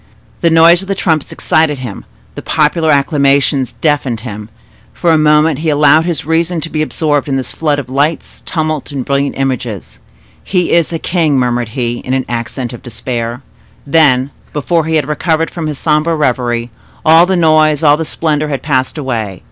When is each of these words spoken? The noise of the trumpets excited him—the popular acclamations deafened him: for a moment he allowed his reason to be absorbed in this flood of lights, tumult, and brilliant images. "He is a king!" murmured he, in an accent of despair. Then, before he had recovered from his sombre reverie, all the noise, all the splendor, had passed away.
The 0.39 0.49
noise 0.49 0.81
of 0.81 0.87
the 0.87 0.95
trumpets 0.95 1.31
excited 1.31 1.77
him—the 1.77 2.41
popular 2.41 2.89
acclamations 2.89 3.73
deafened 3.73 4.21
him: 4.21 4.49
for 4.95 5.11
a 5.11 5.17
moment 5.19 5.59
he 5.59 5.69
allowed 5.69 6.05
his 6.05 6.25
reason 6.25 6.59
to 6.61 6.71
be 6.71 6.81
absorbed 6.81 7.29
in 7.29 7.35
this 7.35 7.51
flood 7.51 7.77
of 7.77 7.87
lights, 7.87 8.41
tumult, 8.43 8.91
and 8.91 9.05
brilliant 9.05 9.37
images. 9.37 9.99
"He 10.43 10.71
is 10.71 10.91
a 10.91 10.97
king!" 10.97 11.37
murmured 11.37 11.69
he, 11.77 11.99
in 11.99 12.15
an 12.15 12.25
accent 12.27 12.73
of 12.73 12.81
despair. 12.81 13.43
Then, 13.85 14.31
before 14.53 14.85
he 14.85 14.95
had 14.95 15.07
recovered 15.07 15.51
from 15.51 15.67
his 15.67 15.77
sombre 15.77 16.15
reverie, 16.15 16.71
all 17.05 17.27
the 17.27 17.37
noise, 17.37 17.83
all 17.83 17.95
the 17.95 18.03
splendor, 18.03 18.47
had 18.47 18.63
passed 18.63 18.97
away. 18.97 19.39